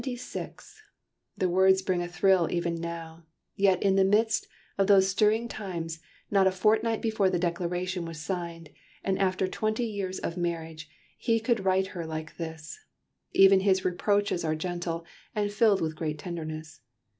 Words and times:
"'Seventy 0.01 0.15
six!" 0.15 0.81
The 1.37 1.47
words 1.47 1.83
bring 1.83 2.01
a 2.01 2.07
thrill 2.07 2.51
even 2.51 2.73
now, 2.73 3.23
yet, 3.55 3.83
in 3.83 3.97
the 3.97 4.03
midst 4.03 4.47
of 4.75 4.87
those 4.87 5.07
stirring 5.07 5.47
times, 5.47 5.99
not 6.31 6.47
a 6.47 6.51
fortnight 6.51 7.03
before 7.03 7.29
the 7.29 7.37
Declaration 7.37 8.03
was 8.05 8.19
signed, 8.19 8.71
and 9.03 9.19
after 9.19 9.47
twenty 9.47 9.85
years 9.85 10.17
of 10.17 10.37
marriage, 10.37 10.89
he 11.19 11.39
could 11.39 11.63
write 11.63 11.85
her 11.93 12.03
like 12.03 12.37
this. 12.37 12.79
Even 13.33 13.59
his 13.59 13.85
reproaches 13.85 14.43
are 14.43 14.55
gentle, 14.55 15.05
and 15.35 15.51
filled 15.53 15.81
with 15.81 15.95
great 15.95 16.17
tenderness. 16.17 16.81